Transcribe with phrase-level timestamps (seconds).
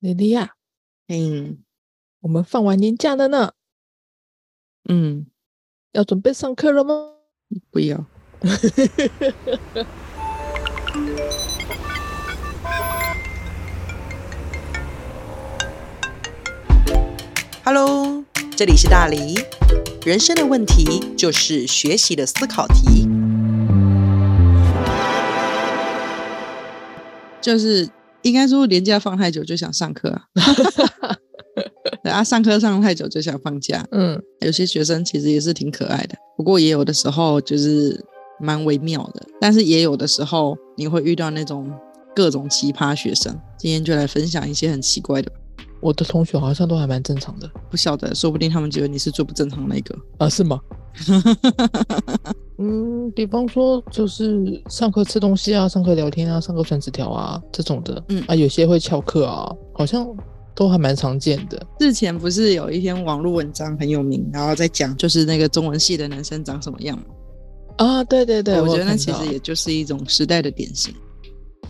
[0.00, 0.54] 莉莉亚，
[1.08, 1.58] 嗯
[2.20, 3.54] 我们放完年假了呢，
[4.88, 5.26] 嗯，
[5.90, 7.14] 要准备上课了吗？
[7.72, 8.06] 不要。
[17.64, 18.24] Hello，
[18.56, 19.34] 这里是大黎。
[20.06, 23.08] 人生的问题就是学习的思考题，
[27.40, 27.90] 就是
[28.22, 30.22] 应该说年假放太久就想上课啊，
[32.02, 33.86] 对啊，上课上太久就想放假。
[33.92, 38.04] 嗯，有些学生其实也是挺可爱的，不过也有的时候就是
[38.40, 41.72] 蛮微妙的，但是也有的时候你会遇到那种
[42.14, 43.36] 各种奇葩学生。
[43.58, 45.30] 今天就来分享一些很奇怪的，
[45.80, 49.96] 我的同学好像都还蛮正常的不晓得，说不定他们觉得你是最不正常的那个。
[50.18, 50.60] 啊，是吗？
[52.58, 60.06] 嗯，比方说就是上课吃东西啊，上课聊天啊，上课传纸条啊这种的，嗯啊，有些会翘课啊，好像
[60.56, 61.64] 都还蛮常见的。
[61.78, 67.04] 之前不是有一篇网络文章很有名，然后在讲就是那个中文系的男生长什么样嘛？
[67.76, 70.92] 啊，对对对，我觉得那其实也就是一种时代的典型。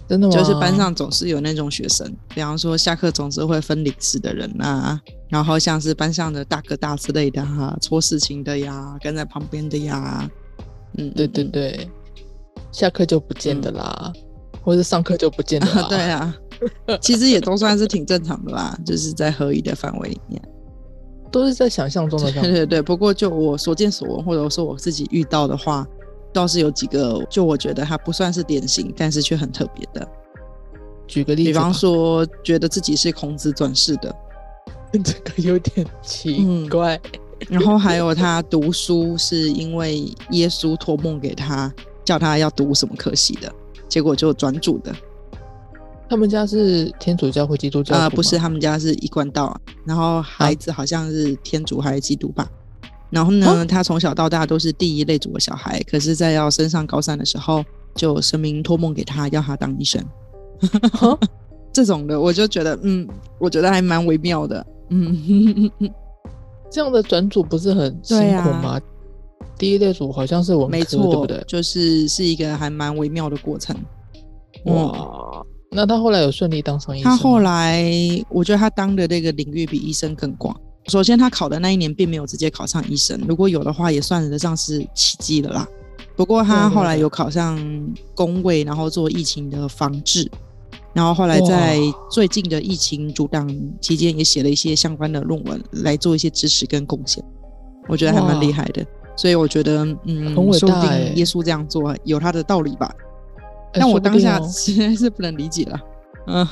[0.08, 0.32] 真的吗？
[0.34, 10.26] 就是班上总是有那种学生，比方说下课总是会分零食的人啊，然后像是班上的大哥大之类的哈、戳事情的呀，跟在旁边的呀，
[10.96, 11.90] 嗯，对对嗯对，
[12.72, 14.12] 下课就不见的啦，
[14.62, 16.34] 或者上课就不见的 对啊，
[17.00, 20.40] 其实也都算是挺正常的啦，就是在合理的范围里面。
[21.30, 22.32] 都是在想象中的。
[22.32, 25.86] 对对对，不过就我所见所闻，或者说我自己遇到的话，
[26.32, 30.08] 倒是有几个，就我觉得它不算是典型，但是却很特别的。
[31.06, 34.14] 举个例子，比方说，觉得自己是孔子转世的，
[35.04, 36.98] 这个有点奇嗯怪。
[37.48, 41.72] 然后还有他读书是因为耶稣托梦给他，
[42.04, 43.52] 叫他要读什么科系的，
[43.88, 44.94] 结果就转主的。
[46.10, 52.48] 他们家是天主教或基督教啊、徒不是，他们家是一贯道，然后孩子好像是天主还是基督吧。
[53.10, 57.64] 然后呢，啊他从小到大都是第一类组的小孩，可是在要升上高三的时候，
[57.94, 60.02] 就神明托梦给他，要他当医生。
[60.92, 61.18] 哈
[61.72, 63.06] 这种的，我就觉得，嗯，
[63.38, 65.70] 我觉得还蛮微妙的，嗯，
[66.70, 68.80] 这样的转组不是很辛苦吗？
[69.58, 71.44] 第一类组好像是文科，没错，对不对？
[71.46, 73.76] 就是是一个还蛮微妙的过程。
[74.64, 77.16] 嗯哇，那他后来有顺利当上医生吗？
[77.16, 77.84] 他后来，
[78.28, 80.54] 我觉得他当的那个领域比医生更广。
[80.86, 85.68] 首先，他考的那一年并没有直接考上医生，如果有的话，也算得上是奇迹了啦。
[86.16, 87.58] 不过他后来有考上
[88.14, 90.28] 工位，然后做疫情的防治，
[90.98, 91.78] 然后后来在
[92.10, 93.48] 最近的疫情阻挡
[93.80, 97.22] 期间，也写了一些相关的论文来做一些支持跟贡献，
[97.86, 98.84] 我觉得还蛮哇厉害的。
[99.16, 102.92] 所以我觉得，嗯，说不定耶稣这样做有他的道理吧。
[103.74, 105.80] 哎但我当下 实在是不能理解了，
[106.26, 106.44] 嗯，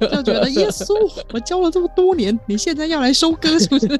[0.00, 0.94] 就觉得耶稣，
[1.34, 3.88] 我教了这么多年，你现在要来收割，是不是？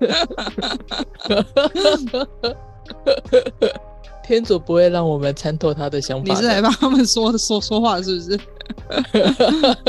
[4.27, 6.31] 天主不会让我们参透他的想法的。
[6.33, 8.41] 你是来帮他们说说说话，是不是？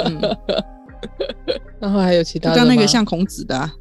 [0.04, 0.38] 嗯，
[1.80, 3.74] 然后还有其他的刚那个像孔子的、啊，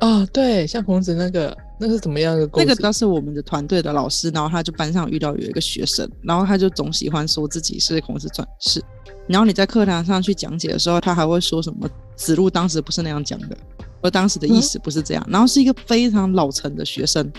[0.00, 2.66] 啊，对，像孔子那个，那是怎么样的故事？
[2.66, 8.82] 那个倒是我们的团队的老师，然后他就班上遇到有一个学生，然后他就总喜欢说自己是孔子转世，
[9.26, 13.56] 然后你在课堂上去讲解的时候，他还会说什么子路当时不是那样讲的，
[14.00, 17.30] 而当时的意思不是这样，然后是一个非常老成的学生，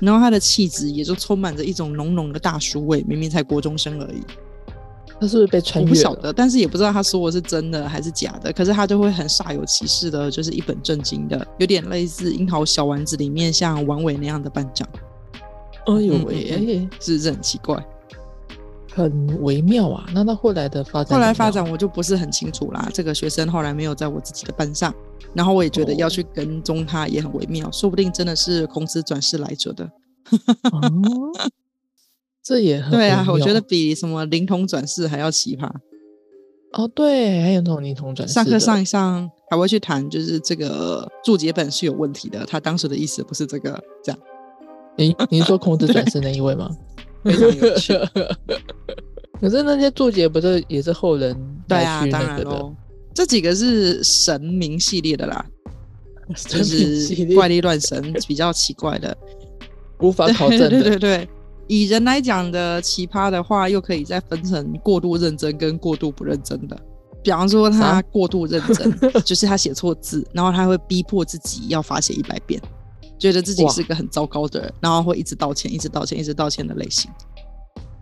[0.00, 4.22] 然后他的气质也就充满着一种浓浓的大叔味，明明才国中生而已，
[5.22, 5.88] 他是不是被穿越了？
[5.88, 8.52] 我不晓得，但是也不知道他说的是真的还是假的。
[8.52, 14.88] 可是他就会很煞有其事的，就是一本正经的，有点类似《樱桃小丸子》里面像王伟那样的班长，
[15.86, 17.80] 哎呦嗯喂、嗯是不是很奇怪？
[18.94, 20.04] 很微妙啊。
[20.12, 22.90] 那他后来的发展，后来发展，我就不是很清楚啦。
[22.92, 24.92] 这个学生后来没有在我自己的班上，
[25.34, 29.84] 然后我也觉得要去跟踪他也很微妙，说不定真的是孔子转世来者的。
[30.72, 30.90] 哦
[32.42, 35.70] 这也很对啊我觉得比什么灵童转世还要奇葩。
[36.72, 44.18] 哦，对，还有那种灵童转世的上课上一上还会去谈，就是这个注解本是有问题的，他当时的意思不是这个，这样
[44.96, 46.70] 你你是说孔子转世那一位吗？
[47.22, 47.92] 非常有趣。
[49.40, 51.36] 可是那些注解不是也是后人
[51.68, 52.26] 来对啊，去当？
[52.26, 52.74] 然喽，
[53.12, 55.44] 这几个是神明系列的啦，
[56.48, 59.16] 就是怪力乱神，比较奇怪的。
[60.00, 60.70] 无法考证的。
[60.70, 61.28] 对对对对，
[61.72, 66.78] 以人来讲的奇葩的话，又可以再分成过度认真跟过度不认真的。
[67.22, 72.60] 比方说，他啥过度认真， 就是他写错字，然后他会逼迫自己要罚写一百遍，
[73.18, 77.10] 觉得自己哇是个很糟糕的人，然后会一直道歉、一直道歉、一直道歉的类型。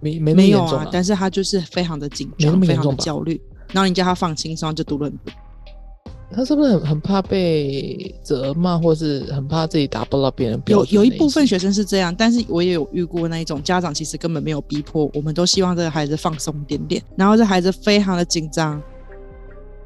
[0.02, 3.40] 没没没有啊但是他就是非常的紧张，非常的焦虑。
[3.72, 5.32] 然后你叫他放轻松，就读了很多。
[6.32, 10.94] 他是不是很很怕被责骂，或是很怕自己达不到别人标有准？
[10.94, 18.81] 有一部分，学生是这样，但是我也有遇过那一种家长，其实根本没有逼迫，我们都希望这个孩子放松一点点，然后这孩子非常的紧张，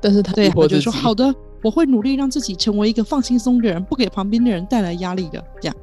[0.01, 5.77] 但是他对，我就说好的，我会努力让自己成为一个放轻松的人，不给旁边的人带来压力的，这样。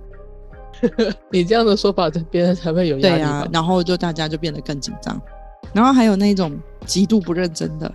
[1.32, 5.20] 你这样的说法，别人才会有压力对啊？，然后就大家就变得更紧张，
[5.74, 6.52] 然后还有那种
[6.86, 7.92] 极度不认真的，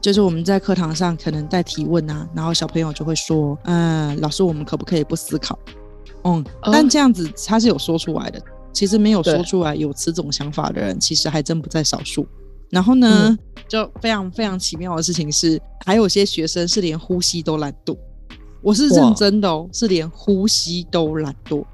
[0.00, 5.58] 就是我们在课堂上可能在提问啊，然后小朋友就会说，嗯，老师，我们可不可以不思考？
[6.22, 8.40] 嗯，哦但这样子他是有说出来的，
[8.72, 12.26] 其实没有说出来有此种想法的人，其实还真不在少数。
[12.70, 13.38] 然后呢，嗯
[13.68, 17.96] 就非常非常奇妙的事情是，还有些学生是连呼吸都懒惰。
[18.62, 21.64] 我是认真的哦，是连呼吸都懒惰。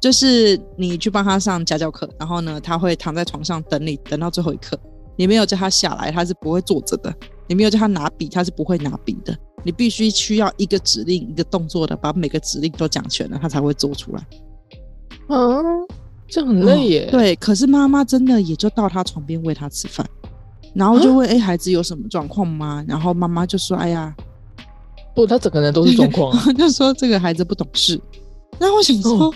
[0.00, 4.78] 就是你去帮他上家教课，然后呢，他会躺在床上等你，等到最后一刻。
[5.16, 7.10] 你没有叫他下来，他是不会坐着的；
[7.48, 9.36] 你没有叫他拿笔，他是不会拿笔的。
[9.64, 14.26] 你必须需要一个指令、一个动作的，把每个指令都讲全了，他才会做出来。
[15.28, 15.62] 嗯，
[16.26, 17.08] 这很累耶。
[17.08, 20.04] 哦，对，可是妈妈真的也就到他床边喂他吃饭，
[20.74, 24.12] 然后就问：“哎、孩子有什么状况吗？”然后妈妈就说：“哎呀，
[25.14, 26.50] 不，他整个人都是状况啊。
[26.58, 28.00] 就说这个孩子不懂事。”
[28.58, 29.34] 然后我想说，哦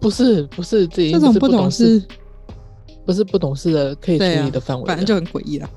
[0.00, 2.04] 不是不是，这已这种不懂事，
[3.06, 5.70] 不是不懂事的可以处理的范围了，反正就很诡异了。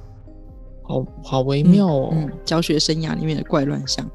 [0.88, 2.10] 好好微妙哦。
[2.13, 4.10] 嗯，教学生涯里面的怪乱象。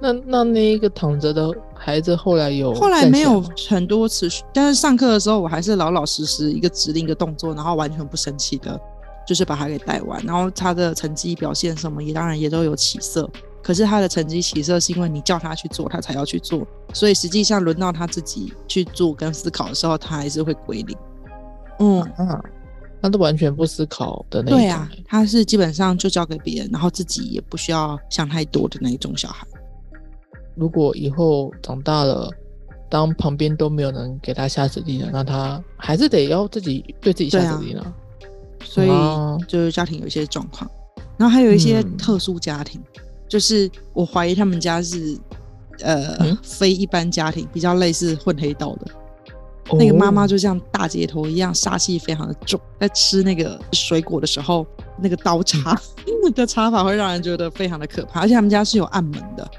[0.00, 8.80] 那那那一个躺着的孩子后来有后来没有很多持续，但是上课的时候我还是老老实实一个指令一个动作，然后完全不生气的，
[9.26, 10.24] 就是把他给带完。
[10.24, 13.28] 然后他的成绩表现什么也当然也都有起色，
[13.60, 20.96] 可是他的成绩起色是因为你叫他去做，他才要去做，所以实际上轮到他自己去做跟思考的时候，他还是会归零。
[21.80, 22.40] 嗯，啊，
[23.00, 24.58] 他都完全不思考的那一种。
[24.58, 29.46] 对啊，他是基本上就交给别人，然后自己也不需要想太多的那一种小孩。
[30.54, 32.30] 如果以后长大了，
[32.90, 37.94] 当旁边都没有人给他下指令了，那他还是得要自己对自己下指令啊。
[38.64, 40.68] 所以哦就是家庭有一些状况，
[41.16, 42.80] 然后还有一些嗯特殊家庭，
[43.28, 45.16] 就是我怀疑他们家是
[45.80, 48.86] 呃、嗯非一般家庭，比较类似混黑道的。
[49.76, 54.66] 那个妈妈哦就像大姐头一样，杀气非常的重，在吃那个水果的时候，
[55.00, 55.78] 那个刀叉
[56.34, 59.50] 的插法会让人觉得非常的可怕，而且他们家是有暗门的。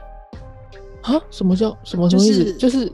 [1.01, 2.53] 啊，什么叫什么什就是么意思？
[2.57, 2.91] 就是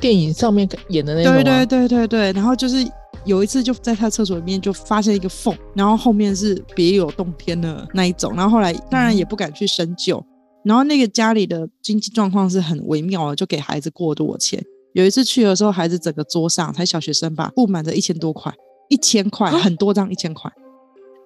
[0.00, 1.34] 电影上面演的那种、啊。
[1.36, 2.76] 对对对对对，然后就是
[3.24, 10.24] 有一次就在他厕所里面就发现一个缝，然后后面是别有洞天的那一种，然后后来当然也不敢去深究，
[10.62, 14.62] 然后那个家里的经济状况是很微妙的，就给孩子过多钱。
[14.94, 18.52] 有一次去的时候，孩子整个桌上才小学生吧，布满着一千多块，
[18.88, 19.58] 一千块，啊？
[19.58, 20.50] 很多张一千块。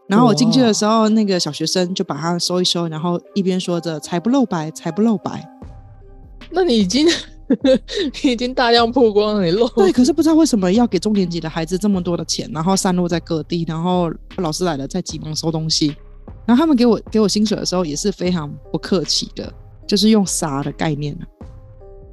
[0.09, 5.49] 然后我进去的时候，那个小学生就把它收一收，然后一边说着“财不露白，财不露白”，
[6.51, 7.07] 那你已经
[8.23, 9.67] 你已经大量曝光了，你露。
[9.69, 15.97] 对，可是不知道为什么要给中年级的孩子这么多的钱，然后散落在各地，然后老师来了再急忙收东西，
[16.45, 19.51] 然后他们给我给我薪水的时候也是非常不客气的，
[19.87, 21.17] 就是用傻的概念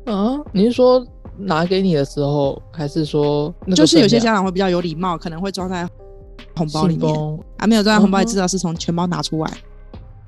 [0.05, 0.13] 啊。
[0.13, 0.39] 啊？
[0.53, 1.05] 你是说
[1.39, 5.87] 拿给你的时候，还是说就是有些家长会比较有礼貌，可能会装在
[6.55, 9.51] 红包里面，信封啊，没有装在红包里，嗯哼知道是从钱包拿出来，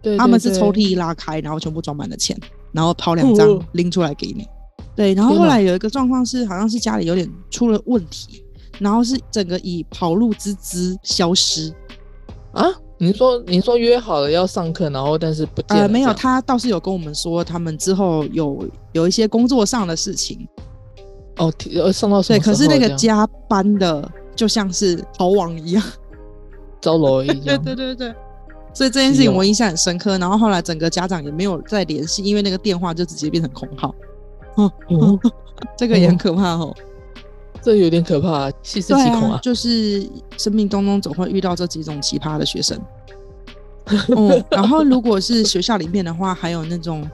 [0.02, 2.38] 对他们是抽屉一拉开，然后全部装满了钱，
[2.72, 4.48] 然后掏两张哦拎出来给你。
[4.96, 8.44] 对，然后后来有一个状况是，好像是家里有点出了问题，
[8.80, 11.74] 然后是整个以跑路之姿消失。
[12.54, 12.66] 啊？
[12.98, 20.48] 你说你说约好了要上课，然后但是不见了呃，没有，他倒是有跟我们说，他们之后有有一些工作上的事情。
[21.38, 25.84] 哦，提呃上到什对，可是那个加班的就像是逃亡一样。
[26.80, 28.16] 招楼一对样， 对对对对。
[28.74, 33.94] 所以这件事情我印象很深刻，然后后来整个家长也没有再联系，因为那个电话就直接变成空号，
[34.56, 34.72] 哦，
[35.78, 36.74] 这个也很可怕哦。
[37.62, 42.80] 这有点可怕，细思对极恐啊，就是生命当中总会遇到这几种奇葩的学生。
[44.16, 47.08] 嗯， 然后如果是学校里面的话，还有那种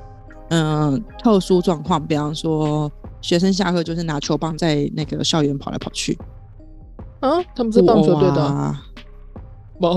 [0.49, 2.89] 嗯、呃特殊状况，比方说
[3.21, 6.17] 学生下课就是拿球棒在那个校园跑来跑去，
[7.19, 8.81] 啊，他们是棒球队的啊，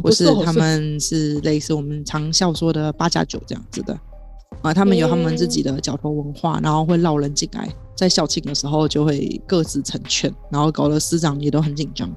[0.03, 3.99] 不是哦他们是类似我们常笑说的八加九这样子的
[4.63, 12.11] 啊，他们有他们自己的角头文化，然后会绕人进来，在校庆的时候就会各自成圈，然后搞得师长也都很紧张。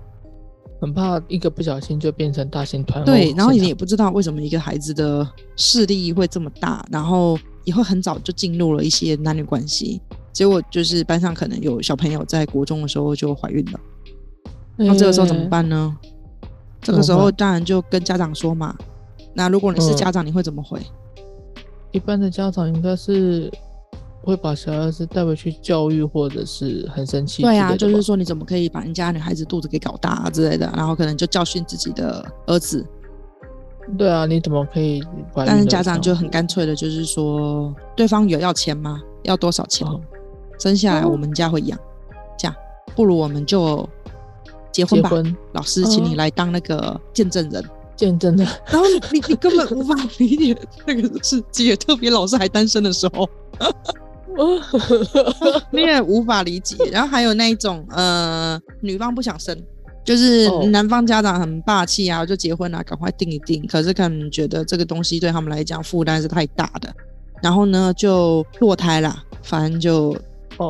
[0.81, 10.01] 很怕一个不小心就变成大型团对，然后你场也不知道为什么一个孩子的势力会这么大，然后也会很早就进入了一些男女关系。
[10.33, 13.79] 结果就是班上可能有小朋友在国中的时候就怀孕了，
[14.75, 15.95] 那这个时候怎么哎办呢？
[16.81, 18.75] 这个时候当然就跟家长说嘛，
[19.33, 20.81] 那如果你是嗯家长，你会怎么回？
[21.91, 23.51] 一般的家长应该是
[24.23, 27.43] 会把小孩子带回去教育，或者是很生气。
[27.43, 32.83] 对啊，就是说你怎么可以把人家女孩子肚子给搞大啊之类的，然后可能就教训自己的儿子。
[33.97, 35.03] 对啊，你怎么可以？
[35.35, 38.99] 但是家长就很干脆的，就是说对方有要钱吗？
[39.23, 39.87] 要多少钱？
[39.87, 40.01] 哦
[40.63, 41.77] 生下来哦我们家会养，
[42.37, 42.55] 这样
[42.95, 43.87] 不如我们就
[44.71, 45.09] 结婚吧。
[45.09, 47.63] 婚老师，请你哦来当那个见证人。
[47.95, 53.29] 见证人，然后你你根本无法理解那个世界，特别老师还单身的时候，
[55.69, 56.75] 你也无法理解。
[56.91, 59.55] 然后还有那一种呃，女方不想生，
[60.03, 63.63] 就是哦男方家长很霸气啊，就结婚啊，赶快定一定。
[63.67, 66.91] 可是可能觉得这个东西对他们来讲负担是太大的，
[67.43, 70.19] 然后呢就堕胎啦，反正就哦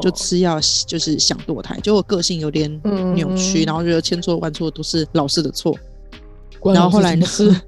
[0.01, 5.75] 就吃药，就是想堕胎，就我个性有点嗯扭曲，嗯然后觉得千错万错都是老师的错。
[6.65, 7.25] 然后后来呢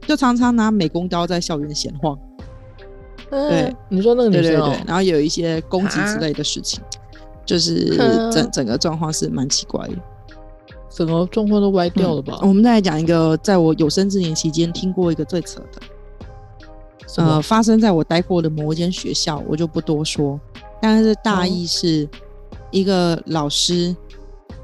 [0.08, 2.18] 就常常拿美工刀在校园闲晃，
[3.30, 6.82] 对嗯你说那个对对对女生哦，，然后有一些攻击之啊类的事情，
[7.46, 9.96] 就是嗯整整个状况是蛮奇怪的。
[10.90, 12.40] 整个状况都歪掉了吧？
[12.42, 15.82] 我们再来讲一个，在我有生之年期间听过一个最扯的，
[17.18, 20.40] 呃，发生在我待过的某一间学校，我就不多说。
[20.82, 22.08] 但是大意是
[22.72, 23.96] 一个老师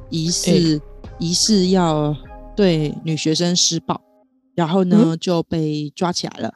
[0.10, 0.82] 疑似、
[1.20, 2.16] 疑似要
[2.56, 4.00] 对女学生施暴，
[4.56, 6.54] 然后呢、就被抓起来了。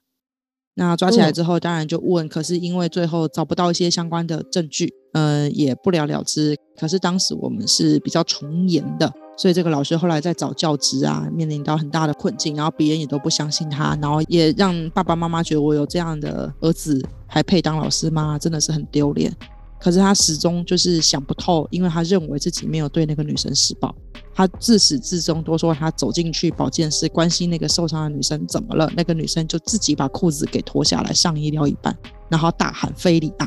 [0.77, 6.53] 那抓起来嗯之后，当然就问，可是因为最后找不到一些相关的证据，呃，也不了了之。
[6.77, 17.01] 可是当时我们是比较从严的，所以这个老师后来在找教职啊，面临到很大的困境，然后别人也都不相信他，然后也让爸爸妈妈觉得我有这样的儿子
[17.35, 18.39] 还配当老师吗？
[18.39, 19.29] 真的是很丢脸。
[19.77, 23.93] 可是他始终就是想不透，因为他认为自己没有对那个女生施暴，
[24.33, 31.95] 他自始至终都说他走进去保健室关心那个受伤的女生怎么了，那个女生就自己把裤子给脱下来，上衣撩一半，
[32.29, 33.45] 然后大喊非礼啊，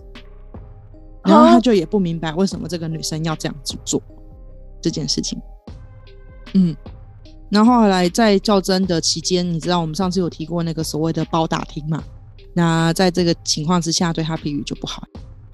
[1.25, 4.00] 然后他就也不明白为什么这个女生要这样子做
[4.83, 5.40] 这件事情。
[6.52, 6.76] 嗯，
[7.49, 12.04] 然后后来在较真的期间，你知道我们上次有提过那个所谓的包打听嘛？
[12.59, 15.05] 那在这个情况之下，对他评语就不好。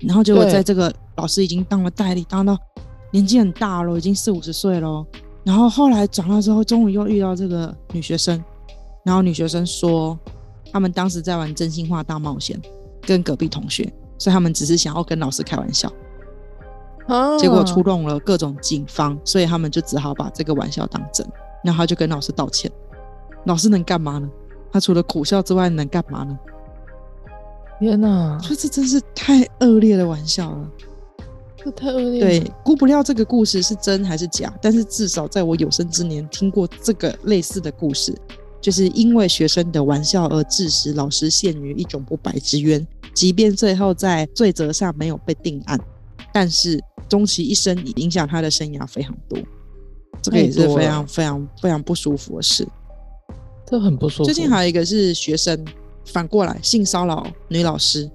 [0.01, 2.57] 然后结果在这个老师已经当了代理，当到
[3.13, 5.07] 年纪很大了，已经四五十岁了。
[5.45, 8.43] 然后后来长大之后，终于又遇到这个女学生，
[9.05, 10.19] 然后女学生说，
[10.73, 12.59] 他们当时在玩真心话大冒险，
[13.03, 15.93] 跟隔壁同学，所以他们只是想要跟老师开玩笑。
[17.07, 21.27] 啊结果出动了各种警方，所以他们就只好把这个玩笑当真。
[21.63, 22.73] 然后他就跟老师道歉，
[23.45, 24.27] 老师能干嘛呢？
[24.73, 26.39] 他除了苦笑之外能干嘛呢？
[27.81, 30.71] 天哪，所以这真是太恶劣的玩笑了。
[31.57, 32.21] 这太恶劣了。
[32.21, 38.15] 对，估不料这个故事是真还是假，但是至少在我有生之年听过这个类似的故事，
[38.61, 45.79] 就是因为学生的玩笑而致使老师陷于一种不白之冤，即便最后在罪责上没有被定案，
[46.33, 46.79] 但是
[47.09, 49.39] 终其一生影响他的生涯非常多，
[50.23, 52.67] 这个也是非常非常非常不舒服的事。
[53.67, 54.25] 这很不舒服。
[54.25, 55.65] 最近还有一个是学生
[56.07, 58.11] 反过来性骚扰女老师，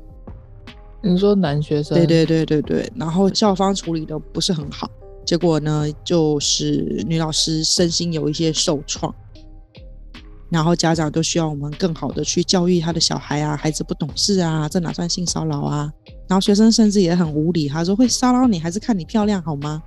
[1.01, 4.89] 你说男学生，对对对对对，然后校方处理的不是很好，
[5.25, 9.13] 结果呢，就是女老师身心有一些受创，
[10.49, 15.91] 然后家长都需要我们更好的去教育他的小孩啊，孩子不懂事啊，这哪算性骚扰啊？
[16.27, 19.81] 然后学生甚至也很无理，他说会骚扰你还是看你漂亮好吗？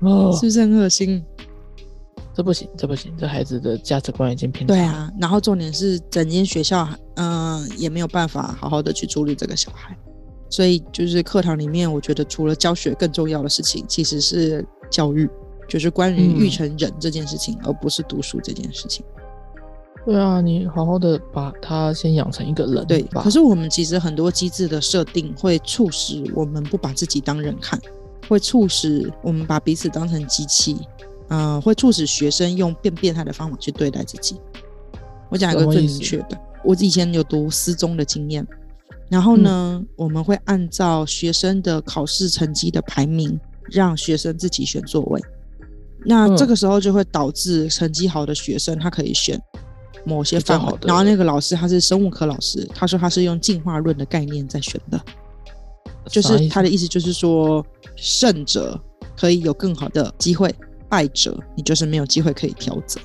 [0.00, 1.22] 哦，是不是很恶心？
[2.40, 4.72] 这不行，这不行，这孩子的价值观已经偏差。
[4.72, 9.94] 对，啊，然后重点是整间学校，嗯、也没有办法好好的去处理这个小孩，
[10.48, 15.28] 所以就是课堂里面，我觉得除了教学，更重要的事情其实是教育，
[15.68, 19.04] 就是关于嗯育成人这件事情，而不是读书这件事情。
[20.06, 23.20] 对啊，你好好的把他先养成一个人对，吧。
[23.22, 27.78] 可是我们其实很多机制的设定会促使我们不把自己当人看，
[28.30, 30.78] 会促使我们把彼此当成机器，
[31.30, 34.36] 嗯、会促使学生用变变态的方法去对待自己。
[35.30, 38.46] 我讲一个最明确的，我以前有读私中的经验，
[39.08, 43.38] 然后呢，我们会按照学生的考试成绩的排名，
[43.70, 45.20] 让学生自己选座位。
[46.04, 46.36] 那嗯。
[46.36, 49.40] 这个时候就会导致成绩好的学生，他可以选
[50.04, 55.00] 某些范围然后那个老师他是生物科老师，他说他是用进化论的概念在选的，
[56.06, 58.80] 就是他的意思就是说，胜者
[59.16, 60.52] 可以有更好的机会，
[60.90, 63.02] 败者你就是没有机会可以调整。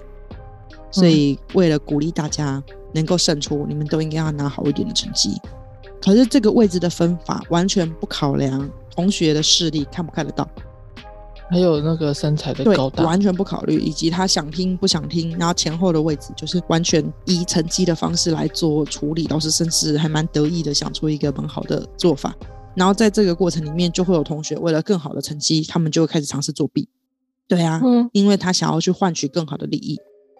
[0.91, 2.61] 所以为了鼓励大家
[2.93, 5.39] 能够胜出，你们都应该要拿好一点的成绩。
[6.01, 10.47] 可是这个位置的分法完全不考量同学的视力看不看得到，
[11.49, 19.25] 还有那个身材的高，大，完全不考虑，以及他想听不想听，然后前后的位置就是完全以成绩的方式来做处理。
[19.27, 22.33] 老师甚至还蛮得意的想出一个蛮好的做法。
[22.75, 26.87] 然后在这个过程里面，就会有同学为了更好的成绩，他们就会开始尝试作弊。
[27.47, 29.97] 对啊，嗯，因为他想要去换取更好的利益，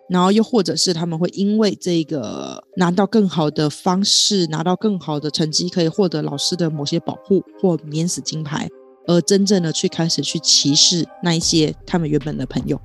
[0.10, 8.68] 然后又或者是他们会因为这个拿到更好的方式，拿到更好的成绩，可以获得老师的某些保护或免死金牌，
[9.08, 12.80] 而真正的去开始去歧视那一些他们原本的朋友。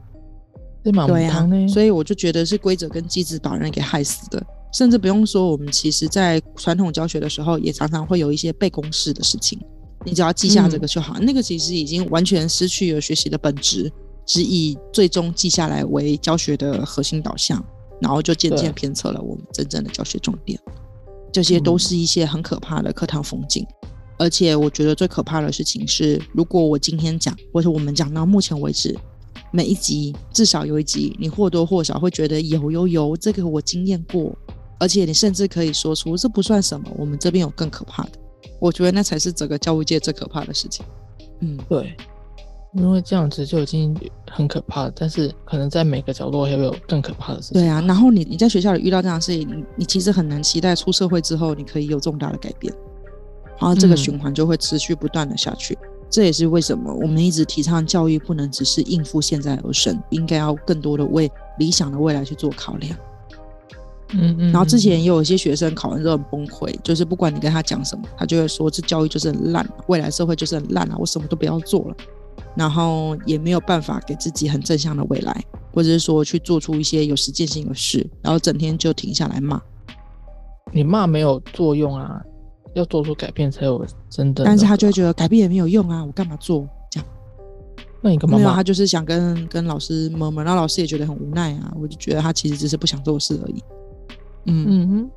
[0.82, 4.42] 对嘛对啊，，所以我就觉得是规则跟机制把人给害死的。
[4.72, 9.58] 甚至不用说，我们其实在传统教学的时候，也常常会有一些背公式的事情，
[10.06, 11.18] 你只要记下这个就好。
[11.18, 13.90] 那个其实已经完全失去了学习的本质，
[14.30, 17.60] 只以最终记下来为教学的核心导向，
[18.00, 20.56] 然后就渐渐偏侧了我们真正的教学重点。
[21.32, 23.66] 这些都是一些很可怕的课堂风景。
[24.20, 28.96] 而且我觉得最可怕的事情是，如果我今天讲，或者我们讲到目前为止，
[29.50, 34.32] 每一集至少有一集，你或多或少会觉得有有有，这个我经验过，
[34.78, 38.10] 而且你甚至可以说出这不算什么，我们这边有更可怕的。
[38.60, 40.86] 我觉得那才是整个教育界最可怕的事情。
[41.40, 41.96] 嗯，对，
[42.74, 43.96] 因为这样子就已经
[44.30, 47.60] 很可怕了，但是可能在每个角落还会有更可怕的事情。
[47.60, 47.82] 对啊。
[47.86, 52.72] 然后你你在学校里遇到这样的事情，你你其实很难期待出社会之后你可以有重大的改变，
[53.58, 55.76] 然后这个嗯循环就会持续不断的下去。
[56.08, 62.96] 这也是为什么我们一直提倡教育不能只是应付现在而生，应该要更多的为理想的未来去做考量。
[64.12, 64.52] 嗯嗯。
[64.52, 71.96] 然后之前嗯也有一些学生考完之后很崩溃，就是不管你跟他讲什么，他就会说这教育就是很烂，未来社会就是很烂啊，我什么都不要做了，
[72.56, 79.60] 然后也没有办法给自己很正向的未来，或者是说去做出一些有实践性的事，然后整天就停下来骂。
[80.72, 82.20] 你骂没有作用啊，
[82.74, 84.44] 要做出改变才有真的。
[84.44, 86.68] 但是他就会觉得改变也没有用啊，我干嘛做？
[86.90, 87.08] 这样
[88.00, 88.62] 那你干嘛没有，他？
[88.62, 91.72] 就是想跟跟老师磨磨，然后老师也觉得很无奈啊。
[91.80, 93.64] 我就觉得他其实只是不想做事而已。
[94.46, 95.10] 嗯，嗯哼，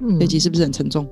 [0.00, 1.06] 嗯，这集是不是很沉重？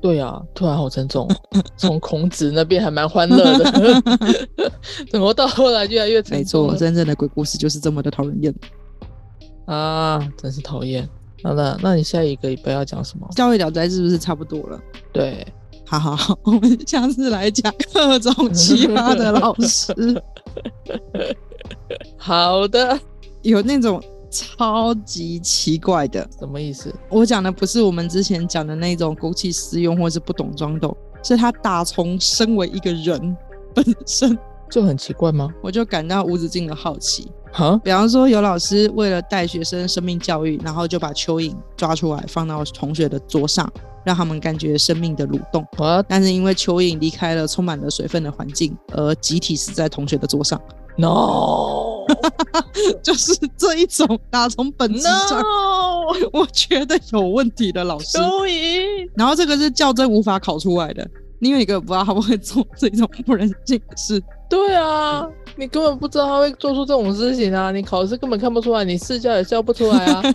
[0.00, 1.62] 对啊，突然好沉重哦。
[1.76, 4.02] 从孔子那边还蛮欢乐的，
[5.10, 8.54] 怎么到后来越来越沉没错，真正的鬼故事就是这么的讨人厌。
[9.66, 10.18] 啊？
[10.36, 11.08] 真是讨厌。
[11.42, 13.26] 好了，那你下一个礼拜要讲什么？
[13.34, 14.80] 教育聊斋是不是差不多了？
[15.12, 15.46] 对，
[15.86, 19.94] 好好好，我们下次来讲各种奇葩的老师，
[22.18, 22.98] 好的，
[23.42, 26.26] 有那种超级奇怪的。
[26.38, 26.94] 什么意思？
[27.08, 33.36] 我讲的不是我们之前讲的那种公器私用或是不懂装懂，是他打从身为一个人
[33.74, 34.38] 本身，
[34.70, 35.48] 就很奇怪吗？
[35.62, 37.30] 我就感到无止境的好奇。
[37.52, 43.68] 哈，比方说，有老师为了带学生生命教育，然后就把蚯蚓抓出来放到同学的桌上，
[44.04, 45.66] 让他们感觉生命的蠕动。
[45.76, 50.60] 我要但是因为蚯蚓离开了充满了水分的环境，而集体死在同学的桌上
[50.96, 51.79] ，no
[53.02, 58.18] 就是这一种打从本质上，no 我觉得有问题的老师。
[59.16, 61.06] 然后这个是较真无法考出来的，
[61.40, 64.22] 因为你根本不知道他不会做这种不人性的事。
[64.48, 67.70] 对啊，你根本不知道他会做出这种事情啊！
[67.70, 70.22] 你考试根本看不出来，你试教也教不出来啊！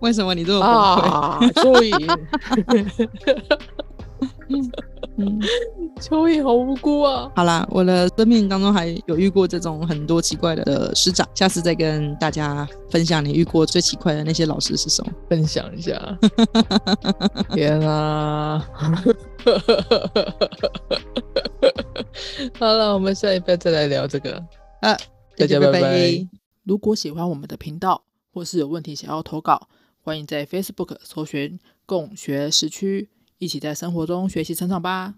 [0.00, 1.10] 为什么你这么崩溃？
[1.10, 2.18] 啊，蚯蚓，
[5.18, 5.40] 嗯，
[5.98, 7.30] 蚯蚓好无辜啊！
[7.34, 15.12] 好啦，我的生命当中还有遇过这种很多奇怪的师长，下次再跟大家分享你遇过最奇怪的那些老师是什么。
[15.28, 16.18] 分享一下。
[17.54, 18.58] 天啊！
[22.58, 24.36] 好了，我们下一拜再来聊这个。
[24.80, 24.94] 啊，
[25.36, 26.28] 大家拜拜
[26.64, 28.02] 如果喜欢我们的频道，
[28.34, 29.68] 或是有问题想要投稿，
[30.02, 35.14] 欢迎在 Facebook 搜寻“共学时区”，一起在生活中学习成长吧。